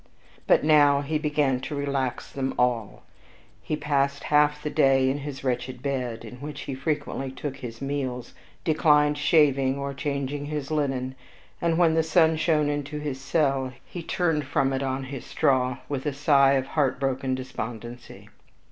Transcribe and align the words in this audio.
But 0.47 0.63
now 0.63 1.01
he 1.01 1.19
began 1.19 1.59
to 1.59 1.75
relax 1.75 2.31
them 2.31 2.55
all. 2.57 3.03
He 3.61 3.75
passed 3.77 4.23
half 4.23 4.63
the 4.63 4.71
day 4.71 5.11
in 5.11 5.19
his 5.19 5.43
wretched 5.43 5.83
bed, 5.83 6.25
in 6.25 6.37
which 6.37 6.61
he 6.61 6.73
frequently 6.73 7.29
took 7.29 7.57
his 7.57 7.83
meals, 7.83 8.33
declined 8.63 9.19
shaving 9.19 9.77
or 9.77 9.93
changing 9.93 10.47
his 10.47 10.71
linen, 10.71 11.13
and, 11.61 11.77
when 11.77 11.93
the 11.93 12.01
sun 12.01 12.35
shone 12.37 12.67
into 12.67 12.97
his 12.97 13.21
cell, 13.21 13.73
he 13.85 14.01
turned 14.01 14.45
from 14.47 14.73
it 14.73 14.81
on 14.81 15.03
his 15.03 15.23
straw 15.23 15.77
with 15.87 16.07
a 16.07 16.13
sigh 16.13 16.53
of 16.53 16.65
heartbroken 16.69 17.35
despondency. 17.35 18.27